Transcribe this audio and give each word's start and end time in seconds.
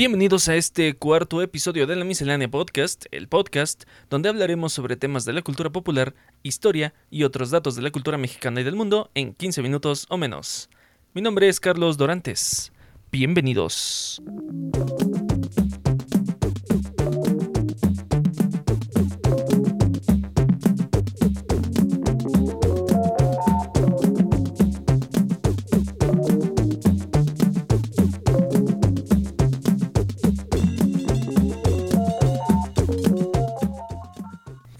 Bienvenidos 0.00 0.48
a 0.48 0.56
este 0.56 0.94
cuarto 0.94 1.42
episodio 1.42 1.86
de 1.86 1.94
la 1.94 2.06
Miscelánea 2.06 2.50
Podcast, 2.50 3.04
el 3.10 3.28
podcast 3.28 3.84
donde 4.08 4.30
hablaremos 4.30 4.72
sobre 4.72 4.96
temas 4.96 5.26
de 5.26 5.34
la 5.34 5.42
cultura 5.42 5.68
popular, 5.68 6.14
historia 6.42 6.94
y 7.10 7.24
otros 7.24 7.50
datos 7.50 7.76
de 7.76 7.82
la 7.82 7.90
cultura 7.90 8.16
mexicana 8.16 8.62
y 8.62 8.64
del 8.64 8.76
mundo 8.76 9.10
en 9.14 9.34
15 9.34 9.60
minutos 9.60 10.06
o 10.08 10.16
menos. 10.16 10.70
Mi 11.12 11.20
nombre 11.20 11.50
es 11.50 11.60
Carlos 11.60 11.98
Dorantes. 11.98 12.72
Bienvenidos. 13.12 14.22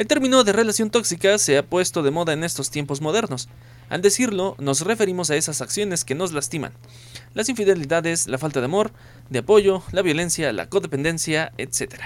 El 0.00 0.06
término 0.06 0.44
de 0.44 0.54
relación 0.54 0.88
tóxica 0.88 1.36
se 1.36 1.58
ha 1.58 1.62
puesto 1.62 2.02
de 2.02 2.10
moda 2.10 2.32
en 2.32 2.42
estos 2.42 2.70
tiempos 2.70 3.02
modernos. 3.02 3.50
Al 3.90 4.00
decirlo, 4.00 4.56
nos 4.58 4.80
referimos 4.80 5.28
a 5.28 5.36
esas 5.36 5.60
acciones 5.60 6.06
que 6.06 6.14
nos 6.14 6.32
lastiman. 6.32 6.72
Las 7.34 7.50
infidelidades, 7.50 8.26
la 8.26 8.38
falta 8.38 8.60
de 8.60 8.64
amor, 8.64 8.92
de 9.28 9.40
apoyo, 9.40 9.82
la 9.92 10.00
violencia, 10.00 10.54
la 10.54 10.70
codependencia, 10.70 11.52
etc. 11.58 11.96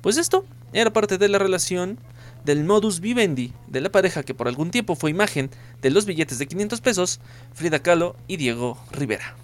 Pues 0.00 0.16
esto 0.16 0.46
era 0.72 0.90
parte 0.90 1.18
de 1.18 1.28
la 1.28 1.38
relación 1.38 1.98
del 2.46 2.64
modus 2.64 3.00
vivendi 3.00 3.52
de 3.66 3.82
la 3.82 3.92
pareja 3.92 4.22
que 4.22 4.32
por 4.32 4.48
algún 4.48 4.70
tiempo 4.70 4.96
fue 4.96 5.10
imagen 5.10 5.50
de 5.82 5.90
los 5.90 6.06
billetes 6.06 6.38
de 6.38 6.46
500 6.48 6.80
pesos, 6.80 7.20
Frida 7.52 7.80
Kahlo 7.80 8.16
y 8.26 8.38
Diego 8.38 8.78
Rivera. 8.90 9.36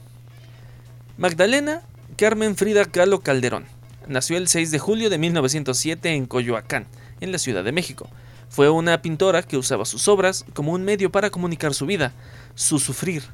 Magdalena 1.19 1.83
Carmen 2.17 2.57
Frida 2.57 2.87
Kahlo 2.87 3.21
Calderón 3.21 3.67
nació 4.09 4.39
el 4.39 4.49
6 4.49 4.71
de 4.71 4.79
julio 4.79 5.11
de 5.11 5.19
1907 5.19 6.15
en 6.15 6.25
Coyoacán, 6.25 6.87
en 7.25 7.33
la 7.33 7.39
Ciudad 7.39 7.65
de 7.65 7.73
México. 7.73 8.09
Fue 8.49 8.71
una 8.71 9.03
pintora 9.03 9.43
que 9.43 9.57
usaba 9.57 9.85
sus 9.85 10.07
obras 10.07 10.45
como 10.55 10.73
un 10.73 10.85
medio 10.85 11.11
para 11.11 11.31
comunicar 11.31 11.75
su 11.75 11.87
vida, 11.87 12.13
su 12.55 12.79
sufrir. 12.79 13.25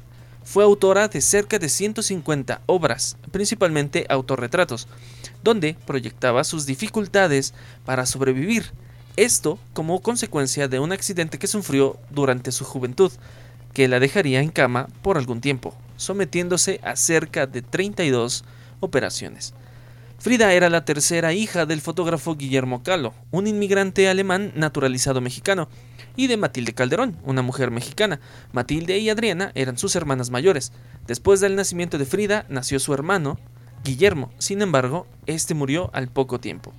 Fue 0.43 0.63
autora 0.63 1.07
de 1.07 1.21
cerca 1.21 1.59
de 1.59 1.69
150 1.69 2.61
obras, 2.65 3.17
principalmente 3.29 4.07
autorretratos, 4.09 4.87
donde 5.43 5.75
proyectaba 5.85 6.43
sus 6.43 6.65
dificultades 6.65 7.53
para 7.85 8.07
sobrevivir. 8.07 8.71
Esto 9.17 9.59
como 9.73 10.01
consecuencia 10.01 10.67
de 10.67 10.79
un 10.79 10.91
accidente 10.91 11.37
que 11.37 11.47
sufrió 11.47 11.99
durante 12.09 12.51
su 12.51 12.65
juventud, 12.65 13.11
que 13.73 13.87
la 13.87 13.99
dejaría 13.99 14.39
en 14.39 14.49
cama 14.49 14.87
por 15.03 15.17
algún 15.17 15.41
tiempo, 15.41 15.75
sometiéndose 15.97 16.79
a 16.83 16.95
cerca 16.95 17.45
de 17.45 17.61
32 17.61 18.43
operaciones. 18.79 19.53
Frida 20.21 20.53
era 20.53 20.69
la 20.69 20.85
tercera 20.85 21.33
hija 21.33 21.65
del 21.65 21.81
fotógrafo 21.81 22.35
Guillermo 22.35 22.83
Calo, 22.83 23.15
un 23.31 23.47
inmigrante 23.47 24.07
alemán 24.07 24.51
naturalizado 24.53 25.19
mexicano, 25.19 25.67
y 26.15 26.27
de 26.27 26.37
Matilde 26.37 26.75
Calderón, 26.75 27.17
una 27.23 27.41
mujer 27.41 27.71
mexicana. 27.71 28.19
Matilde 28.51 28.99
y 28.99 29.09
Adriana 29.09 29.51
eran 29.55 29.79
sus 29.79 29.95
hermanas 29.95 30.29
mayores. 30.29 30.73
Después 31.07 31.39
del 31.39 31.55
nacimiento 31.55 31.97
de 31.97 32.05
Frida 32.05 32.45
nació 32.49 32.79
su 32.79 32.93
hermano, 32.93 33.39
Guillermo, 33.83 34.31
sin 34.37 34.61
embargo, 34.61 35.07
este 35.25 35.55
murió 35.55 35.89
al 35.91 36.07
poco 36.07 36.39
tiempo. 36.39 36.71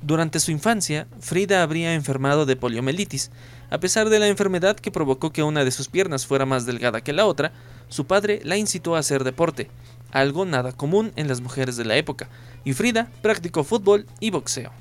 Durante 0.00 0.38
su 0.38 0.52
infancia, 0.52 1.08
Frida 1.18 1.60
habría 1.60 1.94
enfermado 1.94 2.46
de 2.46 2.54
poliomielitis. 2.54 3.32
A 3.70 3.80
pesar 3.80 4.10
de 4.10 4.20
la 4.20 4.28
enfermedad 4.28 4.76
que 4.76 4.92
provocó 4.92 5.32
que 5.32 5.42
una 5.42 5.64
de 5.64 5.72
sus 5.72 5.88
piernas 5.88 6.24
fuera 6.26 6.46
más 6.46 6.66
delgada 6.66 7.00
que 7.00 7.12
la 7.12 7.26
otra, 7.26 7.52
su 7.88 8.06
padre 8.06 8.40
la 8.44 8.56
incitó 8.56 8.94
a 8.94 8.98
hacer 8.98 9.24
deporte, 9.24 9.70
algo 10.14 10.46
nada 10.46 10.72
común 10.72 11.12
en 11.16 11.28
las 11.28 11.42
mujeres 11.42 11.76
de 11.76 11.84
la 11.84 11.96
época, 11.96 12.30
y 12.64 12.72
Frida 12.72 13.10
practicó 13.20 13.64
fútbol 13.64 14.06
y 14.20 14.30
boxeo. 14.30 14.72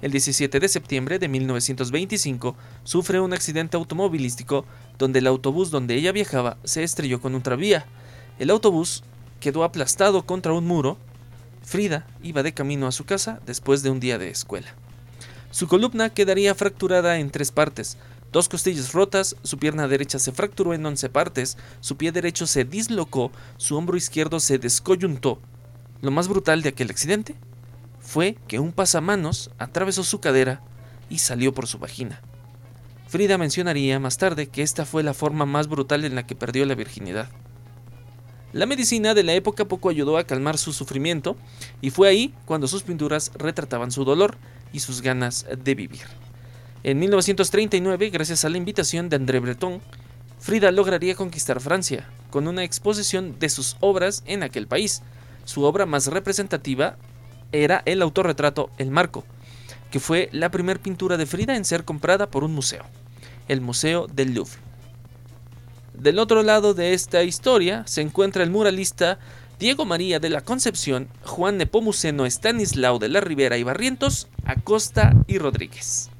El 0.00 0.10
17 0.10 0.58
de 0.58 0.68
septiembre 0.68 1.20
de 1.20 1.28
1925 1.28 2.56
sufre 2.82 3.20
un 3.20 3.32
accidente 3.32 3.76
automovilístico 3.76 4.64
donde 4.98 5.20
el 5.20 5.28
autobús 5.28 5.70
donde 5.70 5.94
ella 5.94 6.10
viajaba 6.10 6.56
se 6.64 6.82
estrelló 6.82 7.20
con 7.20 7.36
un 7.36 7.42
tranvía. 7.42 7.86
El 8.40 8.50
autobús 8.50 9.04
quedó 9.38 9.62
aplastado 9.62 10.26
contra 10.26 10.54
un 10.54 10.66
muro. 10.66 10.98
Frida 11.62 12.04
iba 12.20 12.42
de 12.42 12.52
camino 12.52 12.88
a 12.88 12.92
su 12.92 13.04
casa 13.04 13.38
después 13.46 13.84
de 13.84 13.90
un 13.90 14.00
día 14.00 14.18
de 14.18 14.30
escuela. 14.30 14.74
Su 15.52 15.68
columna 15.68 16.10
quedaría 16.10 16.54
fracturada 16.56 17.18
en 17.18 17.30
tres 17.30 17.52
partes, 17.52 17.96
dos 18.32 18.48
costillas 18.48 18.92
rotas, 18.92 19.36
su 19.42 19.58
pierna 19.58 19.86
derecha 19.86 20.18
se 20.18 20.32
fracturó 20.32 20.74
en 20.74 20.84
once 20.84 21.08
partes, 21.08 21.58
su 21.80 21.96
pie 21.96 22.10
derecho 22.10 22.46
se 22.46 22.64
dislocó, 22.64 23.30
su 23.58 23.76
hombro 23.76 23.96
izquierdo 23.96 24.40
se 24.40 24.58
descoyuntó. 24.58 25.38
Lo 26.00 26.10
más 26.10 26.28
brutal 26.28 26.62
de 26.62 26.70
aquel 26.70 26.90
accidente 26.90 27.36
fue 28.00 28.36
que 28.48 28.58
un 28.58 28.72
pasamanos 28.72 29.50
atravesó 29.58 30.02
su 30.02 30.20
cadera 30.20 30.62
y 31.08 31.18
salió 31.18 31.54
por 31.54 31.66
su 31.66 31.78
vagina. 31.78 32.22
Frida 33.06 33.36
mencionaría 33.36 34.00
más 34.00 34.16
tarde 34.16 34.48
que 34.48 34.62
esta 34.62 34.86
fue 34.86 35.02
la 35.02 35.12
forma 35.12 35.44
más 35.44 35.68
brutal 35.68 36.04
en 36.06 36.14
la 36.14 36.26
que 36.26 36.34
perdió 36.34 36.64
la 36.64 36.74
virginidad. 36.74 37.28
La 38.52 38.66
medicina 38.66 39.14
de 39.14 39.22
la 39.22 39.34
época 39.34 39.66
poco 39.66 39.90
ayudó 39.90 40.16
a 40.16 40.24
calmar 40.24 40.58
su 40.58 40.72
sufrimiento 40.72 41.36
y 41.80 41.90
fue 41.90 42.08
ahí 42.08 42.34
cuando 42.46 42.68
sus 42.68 42.82
pinturas 42.82 43.30
retrataban 43.34 43.90
su 43.90 44.04
dolor 44.04 44.38
y 44.72 44.80
sus 44.80 45.02
ganas 45.02 45.46
de 45.62 45.74
vivir. 45.74 46.21
En 46.84 46.98
1939, 46.98 48.10
gracias 48.10 48.44
a 48.44 48.48
la 48.48 48.56
invitación 48.56 49.08
de 49.08 49.14
André 49.14 49.38
Breton, 49.38 49.80
Frida 50.40 50.72
lograría 50.72 51.14
conquistar 51.14 51.60
Francia 51.60 52.08
con 52.30 52.48
una 52.48 52.64
exposición 52.64 53.38
de 53.38 53.50
sus 53.50 53.76
obras 53.78 54.24
en 54.26 54.42
aquel 54.42 54.66
país. 54.66 55.02
Su 55.44 55.62
obra 55.62 55.86
más 55.86 56.08
representativa 56.08 56.96
era 57.52 57.82
el 57.86 58.02
autorretrato 58.02 58.68
El 58.78 58.90
Marco, 58.90 59.24
que 59.92 60.00
fue 60.00 60.28
la 60.32 60.50
primera 60.50 60.82
pintura 60.82 61.16
de 61.16 61.26
Frida 61.26 61.54
en 61.54 61.64
ser 61.64 61.84
comprada 61.84 62.28
por 62.28 62.42
un 62.42 62.52
museo, 62.52 62.84
el 63.46 63.60
Museo 63.60 64.08
del 64.08 64.34
Louvre. 64.34 64.58
Del 65.94 66.18
otro 66.18 66.42
lado 66.42 66.74
de 66.74 66.94
esta 66.94 67.22
historia 67.22 67.84
se 67.86 68.00
encuentra 68.00 68.42
el 68.42 68.50
muralista 68.50 69.20
Diego 69.60 69.84
María 69.84 70.18
de 70.18 70.30
la 70.30 70.40
Concepción, 70.40 71.06
Juan 71.22 71.58
Nepomuceno 71.58 72.26
Estanislao 72.26 72.98
de 72.98 73.08
la 73.08 73.20
Ribera 73.20 73.56
y 73.56 73.62
Barrientos, 73.62 74.26
Acosta 74.44 75.12
y 75.28 75.38
Rodríguez. 75.38 76.11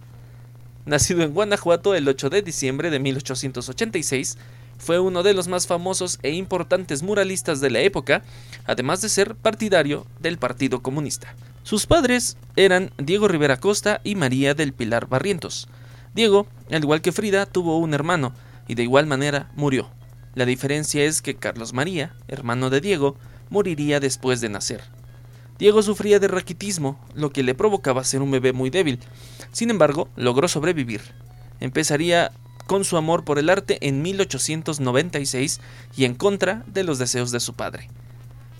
Nacido 0.84 1.22
en 1.22 1.32
Guanajuato 1.32 1.94
el 1.94 2.08
8 2.08 2.28
de 2.28 2.42
diciembre 2.42 2.90
de 2.90 2.98
1886, 2.98 4.36
fue 4.78 4.98
uno 4.98 5.22
de 5.22 5.32
los 5.32 5.46
más 5.46 5.68
famosos 5.68 6.18
e 6.24 6.32
importantes 6.32 7.04
muralistas 7.04 7.60
de 7.60 7.70
la 7.70 7.78
época, 7.80 8.24
además 8.64 9.00
de 9.00 9.08
ser 9.08 9.36
partidario 9.36 10.06
del 10.18 10.38
Partido 10.38 10.82
Comunista. 10.82 11.36
Sus 11.62 11.86
padres 11.86 12.36
eran 12.56 12.90
Diego 12.98 13.28
Rivera 13.28 13.58
Costa 13.58 14.00
y 14.02 14.16
María 14.16 14.54
del 14.54 14.72
Pilar 14.72 15.06
Barrientos. 15.06 15.68
Diego, 16.14 16.48
al 16.68 16.82
igual 16.82 17.00
que 17.00 17.12
Frida, 17.12 17.46
tuvo 17.46 17.78
un 17.78 17.94
hermano 17.94 18.34
y 18.66 18.74
de 18.74 18.82
igual 18.82 19.06
manera 19.06 19.52
murió. 19.54 19.88
La 20.34 20.46
diferencia 20.46 21.04
es 21.04 21.22
que 21.22 21.36
Carlos 21.36 21.72
María, 21.72 22.16
hermano 22.26 22.70
de 22.70 22.80
Diego, 22.80 23.16
moriría 23.50 24.00
después 24.00 24.40
de 24.40 24.48
nacer. 24.48 24.82
Diego 25.62 25.80
sufría 25.80 26.18
de 26.18 26.26
raquitismo, 26.26 26.98
lo 27.14 27.30
que 27.30 27.44
le 27.44 27.54
provocaba 27.54 28.02
ser 28.02 28.20
un 28.20 28.32
bebé 28.32 28.52
muy 28.52 28.68
débil. 28.68 28.98
Sin 29.52 29.70
embargo, 29.70 30.08
logró 30.16 30.48
sobrevivir. 30.48 31.02
Empezaría 31.60 32.32
con 32.66 32.84
su 32.84 32.96
amor 32.96 33.24
por 33.24 33.38
el 33.38 33.48
arte 33.48 33.78
en 33.80 34.02
1896 34.02 35.60
y 35.96 36.04
en 36.04 36.16
contra 36.16 36.64
de 36.66 36.82
los 36.82 36.98
deseos 36.98 37.30
de 37.30 37.38
su 37.38 37.54
padre. 37.54 37.88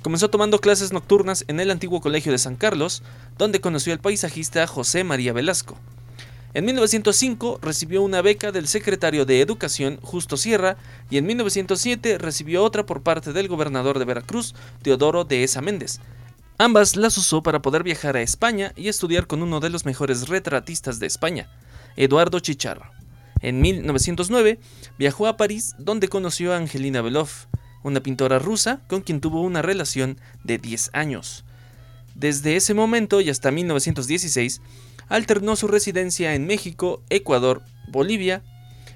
Comenzó 0.02 0.30
tomando 0.30 0.60
clases 0.60 0.92
nocturnas 0.92 1.44
en 1.48 1.58
el 1.58 1.72
antiguo 1.72 2.00
Colegio 2.00 2.30
de 2.30 2.38
San 2.38 2.54
Carlos, 2.54 3.02
donde 3.36 3.60
conoció 3.60 3.92
al 3.92 3.98
paisajista 3.98 4.64
José 4.68 5.02
María 5.02 5.32
Velasco. 5.32 5.76
En 6.54 6.66
1905 6.66 7.58
recibió 7.62 8.02
una 8.02 8.22
beca 8.22 8.52
del 8.52 8.68
secretario 8.68 9.24
de 9.24 9.40
Educación 9.40 9.98
Justo 10.02 10.36
Sierra 10.36 10.76
y 11.10 11.18
en 11.18 11.26
1907 11.26 12.18
recibió 12.18 12.62
otra 12.62 12.86
por 12.86 13.02
parte 13.02 13.32
del 13.32 13.48
gobernador 13.48 13.98
de 13.98 14.04
Veracruz, 14.04 14.54
Teodoro 14.82 15.24
de 15.24 15.42
Esa 15.42 15.62
Méndez, 15.62 15.98
Ambas 16.62 16.94
las 16.94 17.18
usó 17.18 17.42
para 17.42 17.60
poder 17.60 17.82
viajar 17.82 18.16
a 18.16 18.22
España 18.22 18.72
y 18.76 18.86
estudiar 18.86 19.26
con 19.26 19.42
uno 19.42 19.58
de 19.58 19.68
los 19.68 19.84
mejores 19.84 20.28
retratistas 20.28 21.00
de 21.00 21.08
España, 21.08 21.50
Eduardo 21.96 22.38
Chicharro. 22.38 22.88
En 23.40 23.60
1909 23.60 24.60
viajó 24.96 25.26
a 25.26 25.36
París 25.36 25.74
donde 25.80 26.06
conoció 26.06 26.52
a 26.52 26.58
Angelina 26.58 27.02
Belov, 27.02 27.30
una 27.82 27.98
pintora 27.98 28.38
rusa 28.38 28.80
con 28.86 29.00
quien 29.00 29.20
tuvo 29.20 29.42
una 29.42 29.60
relación 29.60 30.20
de 30.44 30.58
10 30.58 30.90
años. 30.92 31.44
Desde 32.14 32.54
ese 32.54 32.74
momento 32.74 33.20
y 33.20 33.28
hasta 33.28 33.50
1916 33.50 34.60
alternó 35.08 35.56
su 35.56 35.66
residencia 35.66 36.36
en 36.36 36.46
México, 36.46 37.02
Ecuador, 37.10 37.62
Bolivia, 37.88 38.44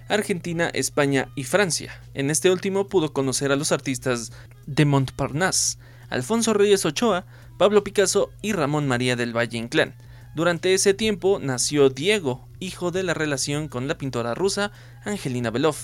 Argentina, 0.08 0.70
España 0.72 1.30
y 1.34 1.42
Francia. 1.42 2.00
En 2.14 2.30
este 2.30 2.48
último 2.48 2.86
pudo 2.86 3.12
conocer 3.12 3.50
a 3.50 3.56
los 3.56 3.72
artistas 3.72 4.30
de 4.66 4.84
Montparnasse, 4.84 5.78
Alfonso 6.08 6.54
Reyes 6.54 6.84
Ochoa, 6.84 7.26
Pablo 7.58 7.84
Picasso 7.84 8.30
y 8.42 8.52
Ramón 8.52 8.86
María 8.86 9.16
del 9.16 9.34
Valle 9.34 9.56
Inclán. 9.56 9.94
Durante 10.34 10.74
ese 10.74 10.92
tiempo 10.92 11.38
nació 11.40 11.88
Diego, 11.88 12.46
hijo 12.60 12.90
de 12.90 13.02
la 13.02 13.14
relación 13.14 13.68
con 13.68 13.88
la 13.88 13.96
pintora 13.96 14.34
rusa 14.34 14.72
Angelina 15.04 15.50
Belov, 15.50 15.76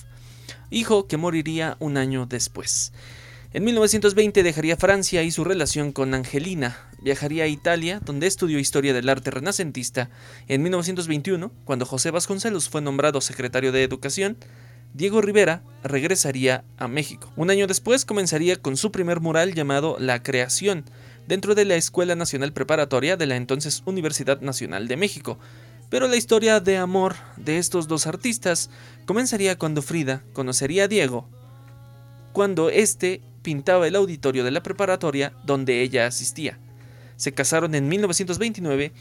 hijo 0.70 1.06
que 1.06 1.16
moriría 1.16 1.76
un 1.80 1.96
año 1.96 2.26
después. 2.26 2.92
En 3.54 3.64
1920 3.64 4.42
dejaría 4.42 4.76
Francia 4.76 5.22
y 5.22 5.30
su 5.30 5.44
relación 5.44 5.92
con 5.92 6.14
Angelina. 6.14 6.76
Viajaría 7.02 7.44
a 7.44 7.48
Italia, 7.48 8.00
donde 8.04 8.26
estudió 8.26 8.58
historia 8.58 8.94
del 8.94 9.08
arte 9.08 9.30
renacentista. 9.30 10.10
En 10.48 10.62
1921, 10.62 11.52
cuando 11.64 11.86
José 11.86 12.10
Vasconcelos 12.10 12.68
fue 12.68 12.80
nombrado 12.80 13.20
secretario 13.20 13.72
de 13.72 13.82
Educación, 13.82 14.38
Diego 14.94 15.22
Rivera 15.22 15.62
regresaría 15.82 16.64
a 16.76 16.86
México. 16.86 17.32
Un 17.36 17.50
año 17.50 17.66
después 17.66 18.04
comenzaría 18.04 18.56
con 18.56 18.76
su 18.76 18.92
primer 18.92 19.20
mural 19.20 19.54
llamado 19.54 19.96
La 19.98 20.22
Creación, 20.22 20.84
dentro 21.32 21.54
de 21.54 21.64
la 21.64 21.76
Escuela 21.76 22.14
Nacional 22.14 22.52
Preparatoria 22.52 23.16
de 23.16 23.24
la 23.24 23.36
entonces 23.36 23.82
Universidad 23.86 24.42
Nacional 24.42 24.86
de 24.86 24.98
México. 24.98 25.38
Pero 25.88 26.06
la 26.06 26.16
historia 26.16 26.60
de 26.60 26.76
amor 26.76 27.14
de 27.38 27.56
estos 27.56 27.88
dos 27.88 28.06
artistas 28.06 28.68
comenzaría 29.06 29.56
cuando 29.56 29.80
Frida 29.80 30.22
conocería 30.34 30.84
a 30.84 30.88
Diego, 30.88 31.26
cuando 32.34 32.68
éste 32.68 33.22
pintaba 33.40 33.88
el 33.88 33.96
auditorio 33.96 34.44
de 34.44 34.50
la 34.50 34.62
preparatoria 34.62 35.32
donde 35.42 35.80
ella 35.80 36.06
asistía. 36.06 36.58
Se 37.16 37.32
casaron 37.32 37.74
en 37.74 37.88
1929 37.88 38.92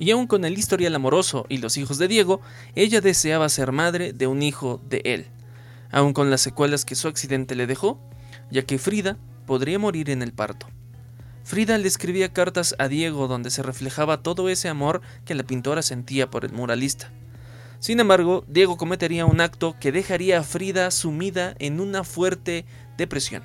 y 0.00 0.10
aun 0.10 0.26
con 0.26 0.44
el 0.44 0.58
historial 0.58 0.96
amoroso 0.96 1.46
y 1.48 1.58
los 1.58 1.76
hijos 1.76 1.98
de 1.98 2.08
Diego, 2.08 2.40
ella 2.74 3.00
deseaba 3.00 3.48
ser 3.48 3.70
madre 3.70 4.12
de 4.12 4.26
un 4.26 4.42
hijo 4.42 4.80
de 4.88 5.02
él, 5.04 5.26
aun 5.92 6.14
con 6.14 6.32
las 6.32 6.40
secuelas 6.40 6.84
que 6.84 6.96
su 6.96 7.06
accidente 7.06 7.54
le 7.54 7.68
dejó, 7.68 8.00
ya 8.50 8.62
que 8.62 8.76
Frida 8.78 9.18
podría 9.46 9.78
morir 9.78 10.10
en 10.10 10.22
el 10.22 10.32
parto. 10.32 10.66
Frida 11.46 11.78
le 11.78 11.88
escribía 11.88 12.34
cartas 12.34 12.74
a 12.78 12.88
Diego 12.88 13.28
donde 13.28 13.50
se 13.50 13.62
reflejaba 13.62 14.22
todo 14.22 14.50
ese 14.50 14.68
amor 14.68 15.00
que 15.24 15.34
la 15.34 15.44
pintora 15.44 15.80
sentía 15.80 16.28
por 16.28 16.44
el 16.44 16.52
muralista. 16.52 17.10
Sin 17.78 18.00
embargo, 18.00 18.44
Diego 18.48 18.76
cometería 18.76 19.24
un 19.24 19.40
acto 19.40 19.76
que 19.80 19.92
dejaría 19.92 20.40
a 20.40 20.42
Frida 20.42 20.90
sumida 20.90 21.54
en 21.58 21.80
una 21.80 22.04
fuerte 22.04 22.66
depresión 22.98 23.44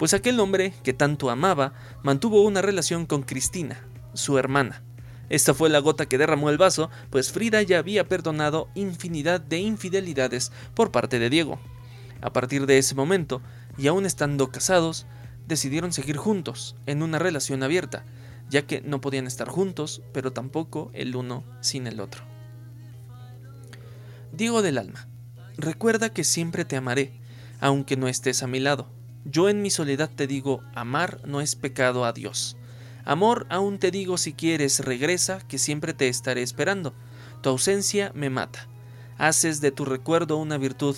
pues 0.00 0.14
aquel 0.14 0.40
hombre 0.40 0.72
que 0.82 0.94
tanto 0.94 1.28
amaba 1.28 1.74
mantuvo 2.02 2.40
una 2.40 2.62
relación 2.62 3.04
con 3.04 3.22
Cristina, 3.22 3.86
su 4.14 4.38
hermana. 4.38 4.82
Esta 5.28 5.52
fue 5.52 5.68
la 5.68 5.78
gota 5.78 6.06
que 6.06 6.16
derramó 6.16 6.48
el 6.48 6.56
vaso, 6.56 6.88
pues 7.10 7.30
Frida 7.30 7.60
ya 7.60 7.78
había 7.78 8.08
perdonado 8.08 8.70
infinidad 8.74 9.42
de 9.42 9.58
infidelidades 9.58 10.52
por 10.74 10.90
parte 10.90 11.18
de 11.18 11.28
Diego. 11.28 11.60
A 12.22 12.32
partir 12.32 12.64
de 12.64 12.78
ese 12.78 12.94
momento, 12.94 13.42
y 13.76 13.88
aún 13.88 14.06
estando 14.06 14.50
casados, 14.50 15.06
decidieron 15.50 15.92
seguir 15.92 16.16
juntos, 16.16 16.76
en 16.86 17.02
una 17.02 17.18
relación 17.18 17.62
abierta, 17.62 18.06
ya 18.48 18.62
que 18.62 18.80
no 18.80 19.02
podían 19.02 19.26
estar 19.26 19.48
juntos, 19.48 20.00
pero 20.14 20.32
tampoco 20.32 20.90
el 20.94 21.14
uno 21.14 21.44
sin 21.60 21.86
el 21.86 22.00
otro. 22.00 22.24
Diego 24.32 24.62
del 24.62 24.78
alma, 24.78 25.08
recuerda 25.58 26.08
que 26.10 26.24
siempre 26.24 26.64
te 26.64 26.76
amaré, 26.76 27.12
aunque 27.60 27.96
no 27.96 28.08
estés 28.08 28.42
a 28.42 28.46
mi 28.46 28.60
lado. 28.60 28.88
Yo 29.24 29.48
en 29.48 29.60
mi 29.60 29.70
soledad 29.70 30.08
te 30.14 30.26
digo, 30.26 30.62
amar 30.74 31.20
no 31.26 31.40
es 31.40 31.56
pecado 31.56 32.04
a 32.04 32.12
Dios. 32.12 32.56
Amor, 33.04 33.46
aún 33.50 33.78
te 33.78 33.90
digo 33.90 34.16
si 34.18 34.32
quieres, 34.32 34.80
regresa, 34.80 35.40
que 35.46 35.58
siempre 35.58 35.92
te 35.92 36.08
estaré 36.08 36.42
esperando. 36.42 36.94
Tu 37.42 37.48
ausencia 37.48 38.12
me 38.14 38.30
mata. 38.30 38.68
Haces 39.18 39.60
de 39.60 39.72
tu 39.72 39.84
recuerdo 39.84 40.36
una 40.36 40.58
virtud. 40.58 40.96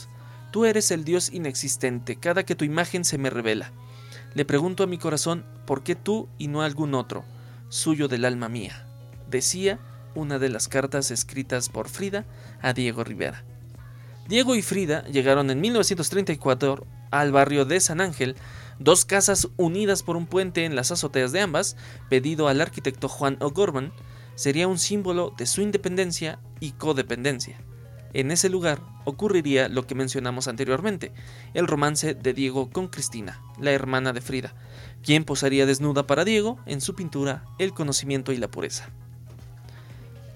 Tú 0.53 0.65
eres 0.67 0.91
el 0.91 1.05
Dios 1.05 1.33
inexistente, 1.33 2.17
cada 2.17 2.45
que 2.45 2.55
tu 2.55 2.65
imagen 2.65 3.05
se 3.05 3.19
me 3.19 3.31
revela. 3.31 3.73
Le 4.35 4.45
pregunto 4.47 4.83
a 4.83 4.87
mi 4.87 4.97
corazón, 4.97 5.45
¿por 5.67 5.83
qué 5.83 5.95
tú 5.95 6.29
y 6.39 6.49
no 6.49 6.63
algún 6.63 6.95
otro, 6.95 7.25
suyo 7.69 8.09
del 8.09 8.25
alma 8.25 8.49
mía? 8.49 8.87
Decía 9.29 9.79
una 10.15 10.39
de 10.39 10.49
las 10.49 10.69
cartas 10.69 11.11
escritas 11.11 11.69
por 11.69 11.89
Frida 11.89 12.25
a 12.63 12.73
Diego 12.73 13.05
Rivera. 13.05 13.45
Diego 14.29 14.55
y 14.55 14.63
Frida 14.63 15.05
llegaron 15.05 15.51
en 15.51 15.61
1934 15.61 16.87
al 17.11 17.31
barrio 17.31 17.67
de 17.67 17.81
San 17.81 18.01
Ángel, 18.01 18.37
dos 18.79 19.05
casas 19.05 19.49
unidas 19.59 20.03
por 20.03 20.17
un 20.17 20.27
puente 20.27 20.65
en 20.65 20.77
las 20.77 20.91
azoteas 20.91 21.33
de 21.33 21.41
ambas, 21.41 21.77
pedido 22.09 22.49
al 22.49 22.61
arquitecto 22.61 23.09
Juan 23.09 23.37
O'Gorman, 23.41 23.93
sería 24.35 24.67
un 24.67 24.79
símbolo 24.79 25.35
de 25.37 25.45
su 25.45 25.61
independencia 25.61 26.39
y 26.59 26.73
codependencia. 26.73 27.59
En 28.15 28.31
ese 28.31 28.49
lugar 28.49 28.81
ocurriría 29.05 29.69
lo 29.69 29.87
que 29.87 29.95
mencionamos 29.95 30.49
anteriormente, 30.49 31.13
el 31.55 31.67
romance 31.67 32.15
de 32.15 32.33
Diego 32.35 32.71
con 32.71 32.89
Cristina, 32.89 33.41
la 33.59 33.73
hermana 33.73 34.13
de 34.13 34.21
Frida, 34.21 34.55
quien 35.03 35.25
posaría 35.25 35.67
desnuda 35.67 36.07
para 36.07 36.25
Diego 36.25 36.59
en 36.67 36.81
su 36.81 36.95
pintura 36.95 37.45
El 37.59 37.73
conocimiento 37.73 38.33
y 38.33 38.37
la 38.37 38.51
pureza. 38.51 38.91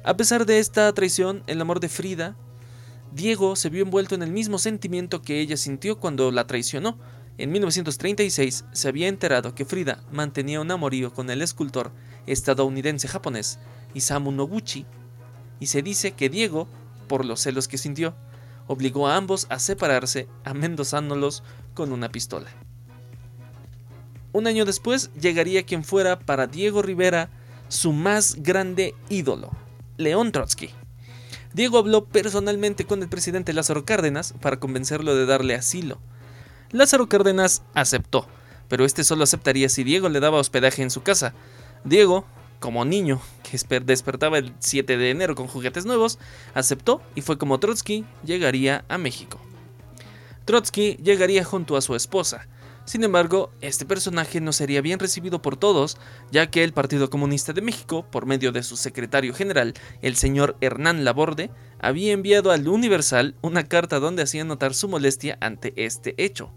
A 0.04 0.16
pesar 0.16 0.46
de 0.46 0.58
esta 0.58 0.92
traición, 0.92 1.42
el 1.46 1.60
amor 1.60 1.80
de 1.80 1.88
Frida 1.88 2.36
Diego 3.16 3.56
se 3.56 3.70
vio 3.70 3.82
envuelto 3.82 4.14
en 4.14 4.22
el 4.22 4.30
mismo 4.30 4.58
sentimiento 4.58 5.22
que 5.22 5.40
ella 5.40 5.56
sintió 5.56 5.98
cuando 5.98 6.30
la 6.30 6.46
traicionó. 6.46 6.98
En 7.38 7.50
1936 7.50 8.64
se 8.72 8.88
había 8.88 9.08
enterado 9.08 9.54
que 9.54 9.64
Frida 9.64 10.02
mantenía 10.12 10.60
un 10.60 10.70
amorío 10.70 11.12
con 11.12 11.30
el 11.30 11.40
escultor 11.40 11.92
estadounidense-japonés 12.26 13.58
Isamu 13.94 14.32
Noguchi, 14.32 14.84
y 15.60 15.66
se 15.66 15.80
dice 15.80 16.12
que 16.12 16.28
Diego, 16.28 16.68
por 17.06 17.24
los 17.24 17.40
celos 17.40 17.68
que 17.68 17.78
sintió, 17.78 18.14
obligó 18.66 19.08
a 19.08 19.16
ambos 19.16 19.46
a 19.50 19.58
separarse, 19.58 20.28
amenazándolos 20.44 21.42
con 21.74 21.92
una 21.92 22.08
pistola. 22.10 22.48
Un 24.32 24.46
año 24.46 24.64
después 24.64 25.10
llegaría 25.14 25.64
quien 25.64 25.84
fuera 25.84 26.18
para 26.18 26.46
Diego 26.46 26.82
Rivera 26.82 27.30
su 27.68 27.92
más 27.92 28.36
grande 28.42 28.94
ídolo, 29.08 29.50
León 29.96 30.32
Trotsky. 30.32 30.70
Diego 31.52 31.78
habló 31.78 32.04
personalmente 32.04 32.84
con 32.84 33.02
el 33.02 33.08
presidente 33.08 33.54
Lázaro 33.54 33.86
Cárdenas 33.86 34.34
para 34.42 34.60
convencerlo 34.60 35.14
de 35.16 35.24
darle 35.24 35.54
asilo. 35.54 35.98
Lázaro 36.70 37.08
Cárdenas 37.08 37.62
aceptó, 37.72 38.26
pero 38.68 38.84
este 38.84 39.04
solo 39.04 39.24
aceptaría 39.24 39.68
si 39.68 39.84
Diego 39.84 40.08
le 40.08 40.20
daba 40.20 40.38
hospedaje 40.38 40.82
en 40.82 40.90
su 40.90 41.02
casa. 41.02 41.32
Diego, 41.84 42.26
como 42.60 42.84
niño 42.84 43.22
despertaba 43.84 44.38
el 44.38 44.54
7 44.58 44.96
de 44.96 45.10
enero 45.10 45.34
con 45.34 45.46
juguetes 45.46 45.86
nuevos, 45.86 46.18
aceptó 46.54 47.02
y 47.14 47.22
fue 47.22 47.38
como 47.38 47.58
Trotsky 47.58 48.04
llegaría 48.24 48.84
a 48.88 48.98
México. 48.98 49.40
Trotsky 50.44 50.96
llegaría 51.02 51.44
junto 51.44 51.76
a 51.76 51.80
su 51.80 51.94
esposa, 51.96 52.46
sin 52.86 53.02
embargo, 53.02 53.50
este 53.62 53.84
personaje 53.84 54.40
no 54.40 54.52
sería 54.52 54.80
bien 54.80 55.00
recibido 55.00 55.42
por 55.42 55.56
todos, 55.56 55.98
ya 56.30 56.48
que 56.52 56.62
el 56.62 56.72
Partido 56.72 57.10
Comunista 57.10 57.52
de 57.52 57.60
México, 57.60 58.06
por 58.12 58.26
medio 58.26 58.52
de 58.52 58.62
su 58.62 58.76
secretario 58.76 59.34
general, 59.34 59.74
el 60.02 60.14
señor 60.14 60.56
Hernán 60.60 61.04
Laborde, 61.04 61.50
había 61.80 62.12
enviado 62.12 62.52
al 62.52 62.68
Universal 62.68 63.34
una 63.42 63.64
carta 63.64 63.98
donde 63.98 64.22
hacía 64.22 64.44
notar 64.44 64.72
su 64.72 64.88
molestia 64.88 65.36
ante 65.40 65.72
este 65.74 66.14
hecho. 66.16 66.52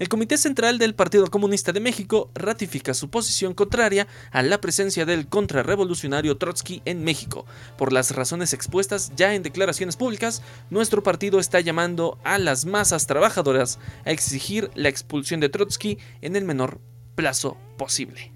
El 0.00 0.08
Comité 0.08 0.38
Central 0.38 0.78
del 0.78 0.94
Partido 0.94 1.26
Comunista 1.26 1.72
de 1.72 1.80
México 1.80 2.30
ratifica 2.34 2.94
su 2.94 3.10
posición 3.10 3.52
contraria 3.52 4.08
a 4.30 4.42
la 4.42 4.58
presencia 4.58 5.04
del 5.04 5.28
contrarrevolucionario 5.28 6.38
Trotsky 6.38 6.80
en 6.86 7.04
México. 7.04 7.44
Por 7.76 7.92
las 7.92 8.12
razones 8.12 8.54
expuestas 8.54 9.12
ya 9.14 9.34
en 9.34 9.42
declaraciones 9.42 9.96
públicas, 9.98 10.40
nuestro 10.70 11.02
partido 11.02 11.38
está 11.38 11.60
llamando 11.60 12.18
a 12.24 12.38
las 12.38 12.64
masas 12.64 13.06
trabajadoras 13.06 13.78
a 14.06 14.10
exigir 14.10 14.70
la 14.74 14.88
expulsión 14.88 15.38
de 15.38 15.50
Trotsky 15.50 15.98
en 16.22 16.34
el 16.34 16.46
menor 16.46 16.80
plazo 17.14 17.58
posible. 17.76 18.32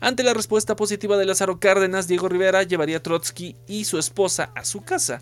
Ante 0.00 0.22
la 0.22 0.32
respuesta 0.32 0.76
positiva 0.76 1.18
de 1.18 1.26
Lázaro 1.26 1.60
Cárdenas, 1.60 2.08
Diego 2.08 2.30
Rivera 2.30 2.62
llevaría 2.62 2.96
a 2.96 3.02
Trotsky 3.02 3.54
y 3.66 3.84
su 3.84 3.98
esposa 3.98 4.50
a 4.54 4.64
su 4.64 4.80
casa. 4.80 5.20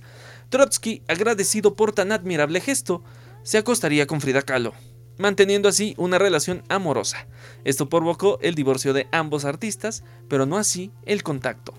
Trotsky, 0.51 1.03
agradecido 1.09 1.75
por 1.75 1.93
tan 1.93 2.13
admirable 2.13 2.61
gesto, 2.61 3.03
se 3.43 3.59
acostaría 3.59 4.07
con 4.07 4.21
Frida 4.21 4.43
Kahlo 4.43 4.73
manteniendo 5.19 5.69
así 5.69 5.95
una 5.97 6.19
relación 6.19 6.63
amorosa. 6.69 7.27
Esto 7.65 7.89
provocó 7.89 8.39
el 8.43 8.55
divorcio 8.55 8.93
de 8.93 9.09
ambos 9.13 9.45
artistas, 9.45 10.05
pero 10.29 10.47
no 10.47 10.57
así 10.57 10.91
el 11.05 11.23
contacto, 11.23 11.75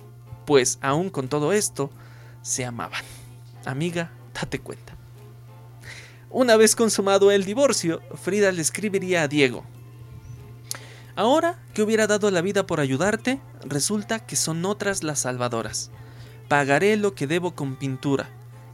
pues 0.45 0.79
aún 0.81 1.09
con 1.09 1.27
todo 1.27 1.53
esto, 1.53 1.91
se 2.41 2.65
amaban. 2.65 3.03
Amiga, 3.65 4.11
date 4.33 4.59
cuenta. 4.59 4.95
Una 6.29 6.55
vez 6.57 6.75
consumado 6.75 7.31
el 7.31 7.45
divorcio, 7.45 8.01
Frida 8.15 8.51
le 8.51 8.61
escribiría 8.61 9.23
a 9.23 9.27
Diego. 9.27 9.63
Ahora 11.15 11.59
que 11.73 11.81
hubiera 11.81 12.05
dado 12.05 12.29
la 12.31 12.41
vida 12.41 12.67
por 12.67 12.79
ayudarte, 12.79 13.41
resulta 13.63 14.19
que 14.19 14.35
son 14.35 14.63
otras 14.65 15.03
las 15.03 15.19
salvadoras. 15.19 15.89
Pagaré 16.47 16.95
lo 16.95 17.15
que 17.15 17.27
debo 17.27 17.55
con 17.55 17.75
pintura, 17.75 18.29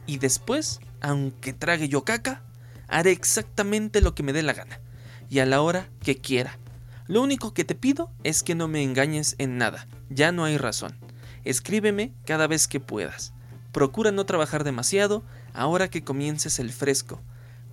y 0.06 0.18
después, 0.18 0.80
aunque 1.00 1.52
trague 1.52 1.88
yo 1.88 2.04
caca, 2.04 2.43
haré 2.88 3.12
exactamente 3.12 4.00
lo 4.00 4.14
que 4.14 4.22
me 4.22 4.32
dé 4.32 4.42
la 4.42 4.52
gana 4.52 4.80
y 5.28 5.38
a 5.38 5.46
la 5.46 5.60
hora 5.60 5.88
que 6.00 6.18
quiera. 6.18 6.58
Lo 7.06 7.22
único 7.22 7.52
que 7.52 7.64
te 7.64 7.74
pido 7.74 8.10
es 8.22 8.42
que 8.42 8.54
no 8.54 8.68
me 8.68 8.82
engañes 8.82 9.34
en 9.38 9.58
nada, 9.58 9.86
ya 10.08 10.32
no 10.32 10.44
hay 10.44 10.56
razón. 10.56 10.96
Escríbeme 11.44 12.14
cada 12.24 12.46
vez 12.46 12.66
que 12.66 12.80
puedas. 12.80 13.34
Procura 13.72 14.12
no 14.12 14.24
trabajar 14.24 14.64
demasiado 14.64 15.24
ahora 15.52 15.90
que 15.90 16.04
comiences 16.04 16.58
el 16.58 16.72
fresco. 16.72 17.20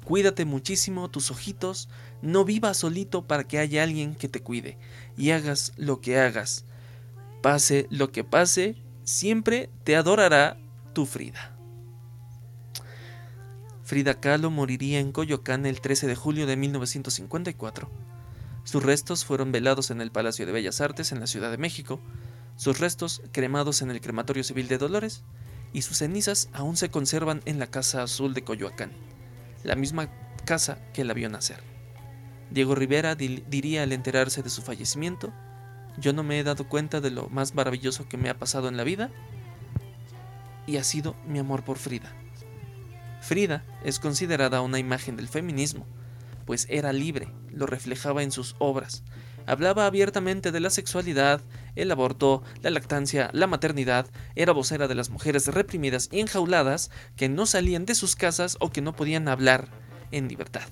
Cuídate 0.03 0.45
muchísimo 0.45 1.09
tus 1.09 1.31
ojitos, 1.31 1.87
no 2.21 2.43
vivas 2.43 2.77
solito 2.77 3.27
para 3.27 3.45
que 3.45 3.59
haya 3.59 3.83
alguien 3.83 4.15
que 4.15 4.27
te 4.27 4.41
cuide 4.41 4.77
y 5.15 5.31
hagas 5.31 5.73
lo 5.77 6.01
que 6.01 6.19
hagas. 6.19 6.65
Pase 7.41 7.87
lo 7.89 8.11
que 8.11 8.23
pase, 8.23 8.75
siempre 9.03 9.69
te 9.83 9.95
adorará 9.95 10.57
tu 10.93 11.05
Frida. 11.05 11.50
Frida 13.91 14.21
Kahlo 14.21 14.49
moriría 14.51 15.01
en 15.01 15.11
Coyoacán 15.11 15.65
el 15.65 15.81
13 15.81 16.07
de 16.07 16.15
julio 16.15 16.47
de 16.47 16.55
1954. 16.55 17.89
Sus 18.63 18.81
restos 18.81 19.25
fueron 19.25 19.51
velados 19.51 19.91
en 19.91 19.99
el 19.99 20.13
Palacio 20.13 20.45
de 20.45 20.53
Bellas 20.53 20.79
Artes 20.79 21.11
en 21.11 21.19
la 21.19 21.27
Ciudad 21.27 21.51
de 21.51 21.57
México, 21.57 21.99
sus 22.55 22.79
restos 22.79 23.21
cremados 23.33 23.81
en 23.81 23.91
el 23.91 23.99
Crematorio 23.99 24.45
Civil 24.45 24.69
de 24.69 24.77
Dolores 24.77 25.23
y 25.73 25.81
sus 25.81 25.97
cenizas 25.97 26.47
aún 26.53 26.77
se 26.77 26.89
conservan 26.89 27.41
en 27.43 27.59
la 27.59 27.67
Casa 27.67 28.01
Azul 28.01 28.33
de 28.33 28.45
Coyoacán, 28.45 28.93
la 29.65 29.75
misma 29.75 30.09
casa 30.45 30.77
que 30.93 31.03
la 31.03 31.13
vio 31.13 31.27
nacer. 31.27 31.61
Diego 32.49 32.75
Rivera 32.75 33.15
diría 33.15 33.83
al 33.83 33.91
enterarse 33.91 34.41
de 34.41 34.49
su 34.49 34.61
fallecimiento, 34.61 35.33
yo 35.97 36.13
no 36.13 36.23
me 36.23 36.39
he 36.39 36.45
dado 36.45 36.69
cuenta 36.69 37.01
de 37.01 37.11
lo 37.11 37.27
más 37.27 37.55
maravilloso 37.55 38.07
que 38.07 38.15
me 38.15 38.29
ha 38.29 38.39
pasado 38.39 38.69
en 38.69 38.77
la 38.77 38.85
vida 38.85 39.09
y 40.65 40.77
ha 40.77 40.83
sido 40.85 41.13
mi 41.27 41.39
amor 41.39 41.65
por 41.65 41.77
Frida. 41.77 42.15
Frida 43.21 43.63
es 43.83 43.99
considerada 43.99 44.61
una 44.61 44.79
imagen 44.79 45.15
del 45.15 45.27
feminismo, 45.27 45.85
pues 46.45 46.65
era 46.69 46.91
libre, 46.91 47.29
lo 47.53 47.67
reflejaba 47.67 48.23
en 48.23 48.31
sus 48.31 48.55
obras, 48.57 49.03
hablaba 49.45 49.85
abiertamente 49.85 50.51
de 50.51 50.59
la 50.59 50.69
sexualidad, 50.69 51.41
el 51.75 51.91
aborto, 51.91 52.43
la 52.61 52.71
lactancia, 52.71 53.29
la 53.31 53.47
maternidad, 53.47 54.07
era 54.35 54.53
vocera 54.53 54.87
de 54.87 54.95
las 54.95 55.09
mujeres 55.11 55.47
reprimidas 55.47 56.09
y 56.11 56.19
enjauladas 56.19 56.89
que 57.15 57.29
no 57.29 57.45
salían 57.45 57.85
de 57.85 57.95
sus 57.95 58.15
casas 58.15 58.57
o 58.59 58.71
que 58.71 58.81
no 58.81 58.93
podían 58.95 59.27
hablar 59.27 59.67
en 60.11 60.27
libertad. 60.27 60.63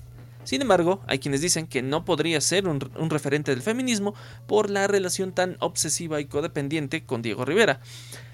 Sin 0.44 0.62
embargo, 0.62 1.00
hay 1.06 1.20
quienes 1.20 1.42
dicen 1.42 1.66
que 1.66 1.82
no 1.82 2.04
podría 2.04 2.40
ser 2.40 2.66
un, 2.66 2.80
referente 3.10 3.52
del 3.52 3.62
feminismo 3.62 4.14
por 4.46 4.70
la 4.70 4.86
relación 4.86 5.32
tan 5.32 5.56
obsesiva 5.60 6.20
y 6.20 6.24
codependiente 6.24 7.04
con 7.04 7.22
Diego 7.22 7.44
Rivera. 7.44 7.80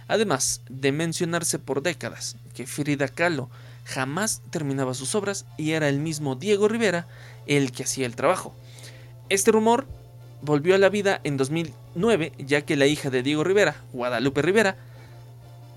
Además 0.08 0.62
de 0.70 0.92
mencionarse 0.92 1.58
por 1.58 1.82
décadas 1.82 2.36
que 2.54 2.66
Frida 2.66 3.08
Kahlo 3.08 3.50
jamás 3.86 4.42
terminaba 4.50 4.92
sus 4.92 5.14
obras 5.14 5.46
y 5.56 5.70
era 5.70 5.88
el 5.88 6.00
mismo 6.00 6.34
Diego 6.34 6.68
Rivera 6.68 7.06
el 7.46 7.72
que 7.72 7.84
hacía 7.84 8.04
el 8.04 8.16
trabajo. 8.16 8.52
Este 9.28 9.52
rumor 9.52 9.86
volvió 10.42 10.74
a 10.74 10.78
la 10.78 10.88
vida 10.88 11.20
en 11.24 11.36
2009 11.36 12.32
ya 12.38 12.62
que 12.62 12.76
la 12.76 12.86
hija 12.86 13.10
de 13.10 13.22
Diego 13.22 13.44
Rivera, 13.44 13.76
Guadalupe 13.92 14.42
Rivera, 14.42 14.76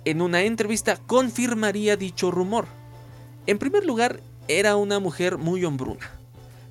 en 0.05 0.21
una 0.21 0.41
entrevista 0.41 0.97
confirmaría 0.97 1.95
dicho 1.95 2.31
rumor. 2.31 2.65
En 3.45 3.59
primer 3.59 3.85
lugar, 3.85 4.21
era 4.47 4.75
una 4.75 4.99
mujer 4.99 5.37
muy 5.37 5.63
hombruna 5.63 6.19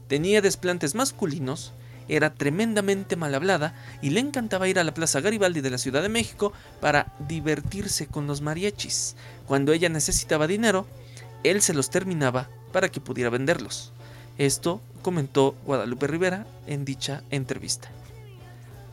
Tenía 0.09 0.40
desplantes 0.40 0.95
masculinos, 0.95 1.75
era 2.09 2.33
tremendamente 2.33 3.14
mal 3.14 3.35
hablada 3.35 3.75
y 4.00 4.09
le 4.11 4.21
encantaba 4.21 4.66
ir 4.66 4.78
a 4.78 4.85
la 4.85 4.95
Plaza 4.95 5.21
Garibaldi 5.21 5.61
de 5.61 5.68
la 5.68 5.76
Ciudad 5.76 6.00
de 6.00 6.09
México 6.09 6.54
para 6.80 7.12
divertirse 7.28 8.07
con 8.07 8.26
los 8.26 8.40
mariachis. 8.40 9.16
Cuando 9.47 9.75
ella 9.75 9.90
necesitaba 9.90 10.47
dinero, 10.47 10.87
él 11.45 11.62
se 11.62 11.75
los 11.75 11.90
terminaba 11.90 12.49
para 12.73 12.88
que 12.88 13.00
pudiera 13.00 13.30
venderlos. 13.30 13.92
Esto 14.38 14.80
comentó 15.02 15.54
Guadalupe 15.64 16.07
Rivera 16.07 16.47
en 16.66 16.85
dicha 16.85 17.23
entrevista. 17.30 17.90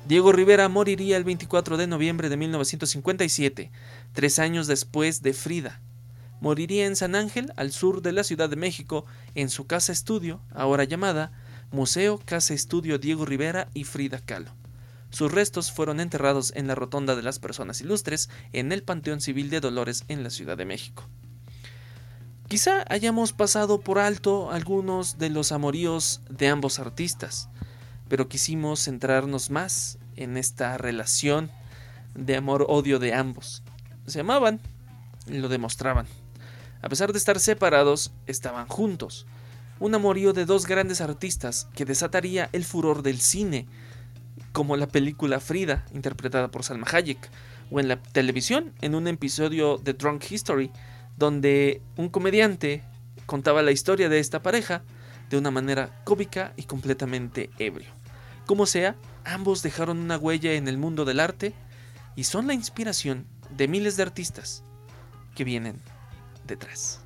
Diego 0.08 0.32
Rivera 0.32 0.70
moriría 0.70 1.18
el 1.18 1.24
24 1.24 1.78
de 1.78 1.88
noviembre 1.88 2.30
de 2.30 2.38
1957, 2.38 3.72
tres 4.14 4.40
años 4.40 4.68
después 4.68 5.22
de 5.24 5.34
Frida, 5.34 5.82
moriría 6.42 6.86
en 6.86 6.96
San 6.96 7.16
Ángel, 7.16 7.52
al 7.56 7.72
sur 7.72 8.02
de 8.02 8.12
la 8.12 8.24
Ciudad 8.24 8.50
de 8.50 8.56
México, 8.56 9.06
en 9.34 9.50
su 9.50 9.66
casa 9.66 9.92
estudio, 9.92 10.42
ahora 10.54 10.84
llamada 10.84 11.32
Museo 11.72 12.20
Casa 12.24 12.54
Estudio 12.54 13.00
Diego 13.00 13.26
Rivera 13.26 13.68
y 13.74 13.84
Frida 13.84 14.20
Kahlo. 14.20 14.52
Sus 15.10 15.32
restos 15.32 15.72
fueron 15.72 16.00
enterrados 16.00 16.54
en 16.56 16.68
la 16.68 16.76
Rotonda 16.76 17.16
de 17.16 17.24
las 17.24 17.40
Personas 17.40 17.82
Ilustres, 17.82 18.30
en 18.54 18.72
el 18.72 18.84
Panteón 18.84 19.22
Civil 19.22 19.50
de 19.50 19.60
Dolores, 19.60 20.04
en 20.08 20.24
la 20.24 20.30
Ciudad 20.30 20.58
de 20.58 20.66
México. 20.66 21.08
Quizá 22.48 22.86
hayamos 22.90 23.34
pasado 23.34 23.80
por 23.80 23.98
alto 23.98 24.52
algunos 24.52 25.18
de 25.18 25.30
los 25.30 25.52
amoríos 25.52 26.22
de 26.30 26.48
ambos 26.48 26.78
artistas, 26.78 27.50
pero 28.08 28.30
quisimos 28.30 28.84
centrarnos 28.84 29.50
más 29.50 29.98
en 30.16 30.38
esta 30.38 30.78
relación 30.78 31.50
de 32.14 32.36
amor-odio 32.36 33.00
de 33.00 33.16
ambos. 33.16 33.64
Se 34.06 34.20
amaban 34.20 34.62
lo 35.28 35.50
demostraban. 35.50 36.06
A 36.82 36.90
pesar 36.90 37.12
de 37.12 37.18
estar 37.18 37.40
separados, 37.40 38.12
estaban 38.28 38.68
juntos. 38.68 39.26
Un 39.80 39.96
amorío 39.96 40.34
de 40.34 40.46
dos 40.46 40.68
grandes 40.68 41.02
artistas 41.02 41.68
que 41.74 41.86
desataría 41.86 42.50
el 42.54 42.64
furor 42.64 43.02
del 43.02 43.20
cine, 43.20 43.66
como 44.52 44.78
la 44.78 44.88
película 44.88 45.40
Frida, 45.40 45.86
interpretada 45.94 46.50
por 46.50 46.64
Salma 46.64 46.88
Hayek, 46.92 47.30
o 47.72 47.80
en 47.80 47.88
la 47.88 48.02
televisión, 48.02 48.74
en 48.82 48.94
un 48.94 49.08
episodio 49.08 49.78
de 49.78 49.94
Drunk 49.94 50.24
History, 50.30 50.72
donde 51.18 51.82
un 51.96 52.10
comediante 52.10 52.84
contaba 53.26 53.62
la 53.62 53.72
historia 53.72 54.10
de 54.10 54.20
esta 54.20 54.42
pareja 54.42 54.84
de 55.30 55.38
una 55.38 55.52
manera 55.52 56.02
cómica 56.04 56.54
y 56.56 56.64
completamente 56.64 57.50
ebrio. 57.58 57.90
Como 58.46 58.66
sea, 58.66 58.96
ambos 59.24 59.64
dejaron 59.64 59.98
una 59.98 60.18
huella 60.18 60.54
en 60.54 60.68
el 60.68 60.78
mundo 60.78 61.06
del 61.06 61.20
arte 61.20 61.54
y 62.16 62.26
son 62.26 62.48
la 62.48 62.54
inspiración 62.54 63.26
de 63.50 63.68
miles 63.68 63.98
de 63.98 64.04
artistas 64.04 64.64
que 65.36 65.44
vienen 65.44 65.82
detrás. 66.46 67.02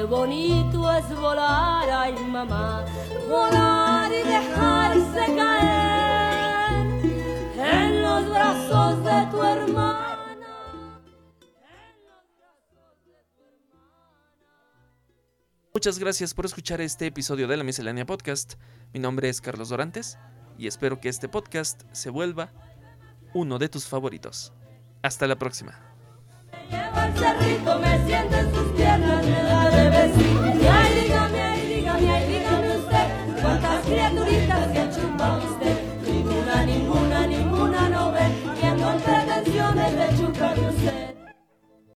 Qué 0.00 0.06
bonito 0.06 0.90
es 0.92 1.20
volar, 1.20 1.90
ay 1.90 2.14
mamá, 2.26 2.86
volar 3.28 4.10
y 4.10 4.26
dejarse 4.26 5.36
caer 5.36 6.86
en 7.58 8.00
los 8.00 8.30
brazos 8.30 9.04
de 9.04 9.26
tu 9.30 9.42
hermano. 9.42 10.08
Muchas 15.74 15.98
gracias 15.98 16.32
por 16.32 16.46
escuchar 16.46 16.80
este 16.80 17.06
episodio 17.06 17.46
de 17.46 17.58
la 17.58 17.64
Miscelánea 17.64 18.06
Podcast. 18.06 18.54
Mi 18.94 19.00
nombre 19.00 19.28
es 19.28 19.42
Carlos 19.42 19.68
Dorantes 19.68 20.16
y 20.56 20.66
espero 20.66 20.98
que 20.98 21.10
este 21.10 21.28
podcast 21.28 21.82
se 21.92 22.08
vuelva 22.08 22.52
uno 23.34 23.58
de 23.58 23.68
tus 23.68 23.86
favoritos. 23.86 24.54
Hasta 25.02 25.26
la 25.26 25.36
próxima. 25.36 25.78